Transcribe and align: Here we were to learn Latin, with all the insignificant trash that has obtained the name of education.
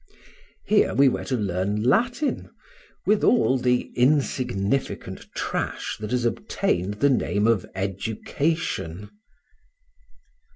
Here 0.65 0.95
we 0.95 1.09
were 1.09 1.25
to 1.25 1.35
learn 1.37 1.83
Latin, 1.83 2.49
with 3.05 3.23
all 3.23 3.59
the 3.59 3.91
insignificant 3.95 5.27
trash 5.35 5.95
that 5.99 6.09
has 6.09 6.25
obtained 6.25 6.95
the 6.95 7.09
name 7.11 7.45
of 7.45 7.67
education. 7.75 9.11